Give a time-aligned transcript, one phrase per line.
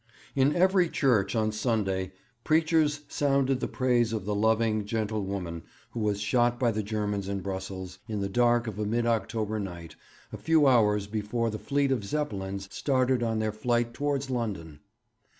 [0.35, 2.11] In every church on Sunday
[2.43, 7.29] preachers sounded the praise of the loving, gentle woman who was shot by the Germans
[7.29, 9.95] in Brussels in the dark of a mid October night
[10.33, 14.79] a few hours before the fleet of Zeppelins started on their flight towards London.